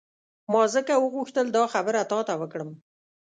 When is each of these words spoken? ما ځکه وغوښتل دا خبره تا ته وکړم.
ما 0.51 0.61
ځکه 0.73 0.93
وغوښتل 0.99 1.47
دا 1.57 1.63
خبره 1.73 2.01
تا 2.11 2.19
ته 2.27 2.33
وکړم. 2.41 2.69